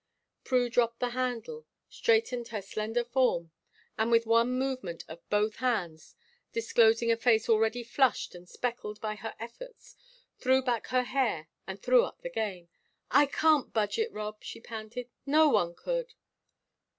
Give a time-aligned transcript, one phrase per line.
[0.43, 3.51] Prue dropped the handle, straightened her slender form,
[3.99, 6.15] and, with one movement of both hands,
[6.51, 9.95] disclosing a face already flushed and speckled by her efforts,
[10.39, 12.67] threw back her hair and threw up the game.
[13.11, 15.07] "I can't budge it, Rob!" she panted.
[15.27, 16.15] "No one could."